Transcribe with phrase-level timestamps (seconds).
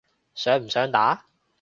[0.33, 1.25] 想唔想打？